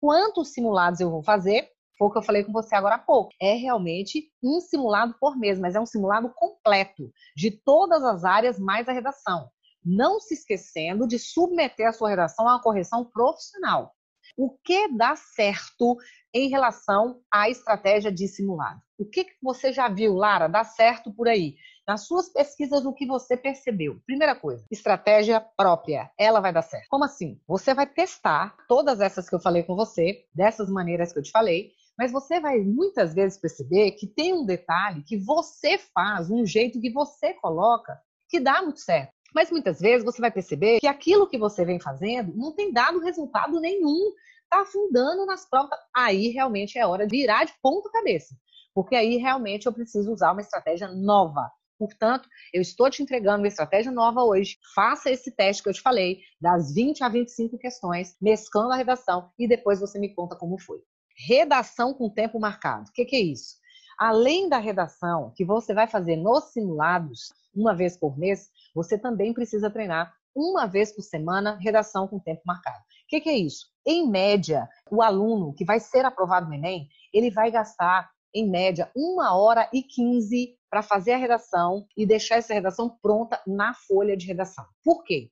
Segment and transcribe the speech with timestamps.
[0.00, 1.68] quantos simulados eu vou fazer,
[1.98, 3.30] foi o que eu falei com você agora há pouco.
[3.40, 8.58] É realmente um simulado por mês, mas é um simulado completo de todas as áreas
[8.58, 9.50] mais a redação.
[9.84, 13.94] Não se esquecendo de submeter a sua redação a uma correção profissional.
[14.36, 15.96] O que dá certo
[16.32, 18.80] em relação à estratégia de simulado?
[18.98, 21.56] O que você já viu, Lara, dá certo por aí?
[21.86, 24.00] Nas suas pesquisas, o que você percebeu?
[24.06, 26.10] Primeira coisa, estratégia própria.
[26.18, 26.86] Ela vai dar certo.
[26.88, 27.40] Como assim?
[27.48, 31.30] Você vai testar todas essas que eu falei com você, dessas maneiras que eu te
[31.30, 36.46] falei, mas você vai muitas vezes perceber que tem um detalhe que você faz, um
[36.46, 39.12] jeito que você coloca, que dá muito certo.
[39.34, 43.00] Mas muitas vezes você vai perceber que aquilo que você vem fazendo não tem dado
[43.00, 44.12] resultado nenhum,
[44.44, 45.78] está afundando nas provas.
[45.94, 48.34] Aí realmente é hora de virar de ponta cabeça,
[48.74, 51.50] porque aí realmente eu preciso usar uma estratégia nova.
[51.78, 54.58] Portanto, eu estou te entregando uma estratégia nova hoje.
[54.74, 59.30] Faça esse teste que eu te falei, das 20 a 25 questões, mesclando a redação
[59.38, 60.78] e depois você me conta como foi.
[61.26, 62.90] Redação com tempo marcado.
[62.90, 63.56] O que, que é isso?
[63.98, 69.32] Além da redação que você vai fazer nos simulados, uma vez por mês, você também
[69.32, 72.78] precisa treinar uma vez por semana redação com tempo marcado.
[72.78, 73.66] O que, que é isso?
[73.86, 78.90] Em média, o aluno que vai ser aprovado no Enem, ele vai gastar, em média,
[78.94, 84.16] uma hora e quinze para fazer a redação e deixar essa redação pronta na folha
[84.16, 84.64] de redação.
[84.84, 85.30] Por quê?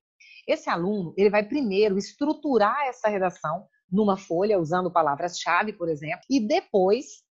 [0.48, 6.40] Esse aluno, ele vai primeiro estruturar essa redação numa folha, usando palavras-chave, por exemplo, e
[6.40, 7.22] depois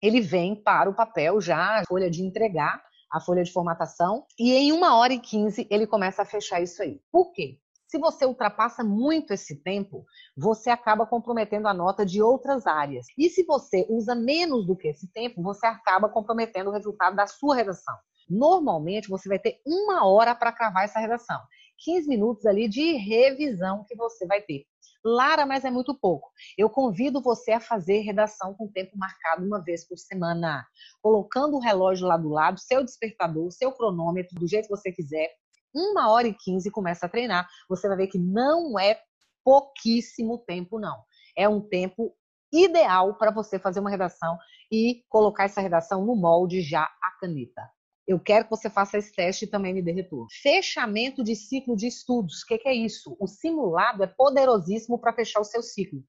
[0.00, 2.82] ele vem para o papel já, a folha de entregar,
[3.14, 6.82] a folha de formatação, e em uma hora e quinze ele começa a fechar isso
[6.82, 7.00] aí.
[7.12, 7.60] Por quê?
[7.86, 10.04] Se você ultrapassa muito esse tempo,
[10.36, 13.06] você acaba comprometendo a nota de outras áreas.
[13.16, 17.28] E se você usa menos do que esse tempo, você acaba comprometendo o resultado da
[17.28, 17.94] sua redação.
[18.28, 21.40] Normalmente, você vai ter uma hora para cravar essa redação.
[21.78, 24.64] 15 minutos ali de revisão que você vai ter.
[25.04, 26.30] Lara, mas é muito pouco.
[26.56, 30.66] Eu convido você a fazer redação com tempo marcado uma vez por semana,
[31.02, 35.28] colocando o relógio lá do lado, seu despertador, seu cronômetro, do jeito que você quiser,
[35.74, 38.98] uma hora e quinze começa a treinar, você vai ver que não é
[39.44, 41.02] pouquíssimo tempo, não.
[41.36, 42.16] É um tempo
[42.52, 44.38] ideal para você fazer uma redação
[44.70, 47.68] e colocar essa redação no molde já a caneta.
[48.06, 50.26] Eu quero que você faça esse teste e também me dê retorno.
[50.42, 52.42] Fechamento de ciclo de estudos.
[52.42, 53.16] O que, que é isso?
[53.18, 56.02] O simulado é poderosíssimo para fechar o seu ciclo.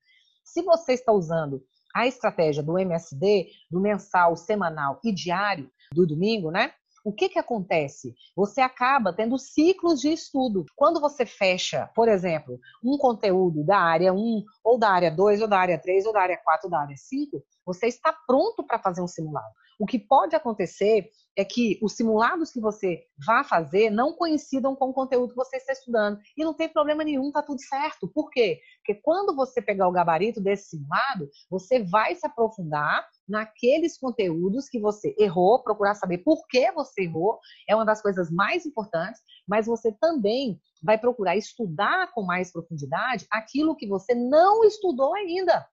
[0.44, 1.63] Se você está usando
[1.95, 6.73] a estratégia do MSD, do mensal, semanal e diário, do domingo, né?
[7.06, 8.16] o que, que acontece?
[8.35, 10.66] Você acaba tendo ciclos de estudo.
[10.75, 15.47] Quando você fecha, por exemplo, um conteúdo da área 1, ou da área 2, ou
[15.47, 18.79] da área 3, ou da área 4, ou da área 5, você está pronto para
[18.79, 19.53] fazer um simulado.
[19.79, 24.89] O que pode acontecer é que os simulados que você vá fazer não coincidam com
[24.89, 26.17] o conteúdo que você está estudando.
[26.37, 28.07] E não tem problema nenhum, tá tudo certo.
[28.07, 28.59] Por quê?
[28.77, 34.79] Porque quando você pegar o gabarito desse simulado, você vai se aprofundar naqueles conteúdos que
[34.79, 39.65] você errou, procurar saber por que você errou, é uma das coisas mais importantes, mas
[39.65, 45.67] você também vai procurar estudar com mais profundidade aquilo que você não estudou ainda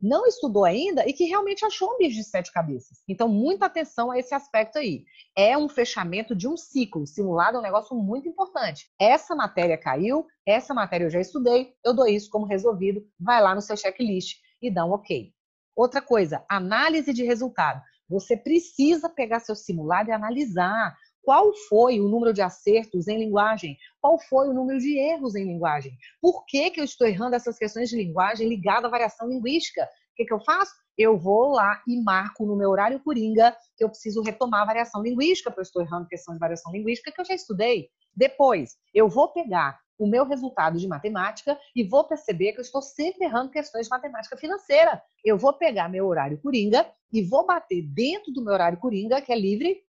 [0.00, 3.02] não estudou ainda e que realmente achou um bicho de sete cabeças.
[3.08, 5.04] Então, muita atenção a esse aspecto aí.
[5.36, 7.06] É um fechamento de um ciclo.
[7.06, 8.90] Simulado é um negócio muito importante.
[8.98, 13.54] Essa matéria caiu, essa matéria eu já estudei, eu dou isso como resolvido, vai lá
[13.54, 15.32] no seu checklist e dá um ok.
[15.74, 17.82] Outra coisa, análise de resultado.
[18.08, 23.76] Você precisa pegar seu simulado e analisar qual foi o número de acertos em linguagem,
[24.00, 27.58] qual foi o número de erros em linguagem, por que, que eu estou errando essas
[27.58, 29.82] questões de linguagem ligadas à variação linguística.
[29.82, 30.72] O que, que eu faço?
[30.96, 35.02] Eu vou lá e marco no meu horário coringa que eu preciso retomar a variação
[35.02, 37.88] linguística, porque eu estou errando questão de variação linguística que eu já estudei.
[38.14, 42.80] Depois, eu vou pegar o meu resultado de matemática e vou perceber que eu estou
[42.80, 45.02] sempre errando questões de matemática financeira.
[45.24, 49.32] Eu vou pegar meu horário coringa e vou bater dentro do meu horário coringa, que
[49.32, 49.82] é livre,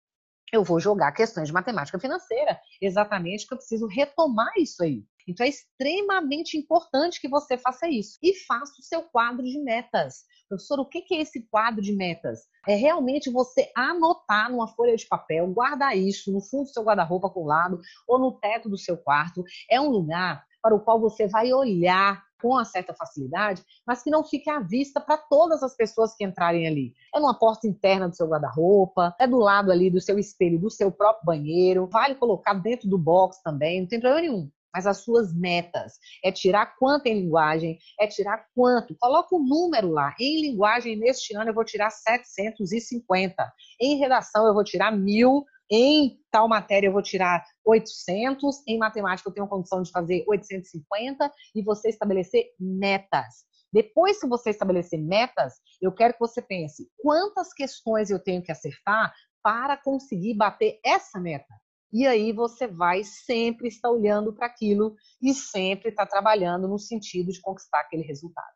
[0.53, 5.03] eu vou jogar questões de matemática financeira, exatamente que eu preciso retomar isso aí.
[5.27, 10.23] Então é extremamente importante que você faça isso e faça o seu quadro de metas.
[10.47, 12.41] Professor, o que é esse quadro de metas?
[12.67, 17.29] É realmente você anotar numa folha de papel, guardar isso no fundo do seu guarda-roupa
[17.29, 19.43] colado ou no teto do seu quarto.
[19.69, 24.11] É um lugar para o qual você vai olhar com uma certa facilidade, mas que
[24.11, 26.93] não fique à vista para todas as pessoas que entrarem ali.
[27.13, 30.69] É numa porta interna do seu guarda-roupa, é do lado ali do seu espelho, do
[30.69, 34.51] seu próprio banheiro, vale colocar dentro do box também, não tem problema nenhum.
[34.71, 35.93] Mas as suas metas
[36.23, 38.95] é tirar quanto em linguagem, é tirar quanto.
[38.99, 40.13] Coloca o um número lá.
[40.19, 43.35] Em linguagem, neste ano, eu vou tirar 750.
[43.81, 49.29] Em redação, eu vou tirar mil em tal matéria eu vou tirar 800, em matemática
[49.29, 53.45] eu tenho condição de fazer 850 e você estabelecer metas.
[53.71, 58.51] Depois que você estabelecer metas, eu quero que você pense quantas questões eu tenho que
[58.51, 59.13] acertar
[59.43, 61.53] para conseguir bater essa meta.
[61.91, 67.31] E aí você vai sempre estar olhando para aquilo e sempre estar trabalhando no sentido
[67.31, 68.53] de conquistar aquele resultado.